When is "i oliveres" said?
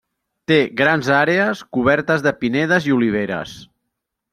2.93-3.59